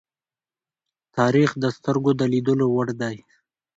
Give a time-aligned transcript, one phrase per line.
[1.17, 3.17] تاریخ د سترگو د لیدلو وړ دی.